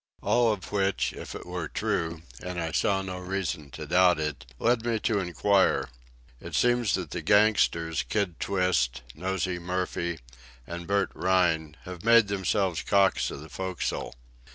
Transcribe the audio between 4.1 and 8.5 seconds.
it, led me to inquire. It seems that the gangsters, Kid